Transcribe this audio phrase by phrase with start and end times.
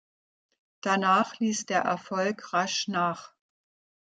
[0.83, 3.35] Danach ließ der Erfolg rasch nach.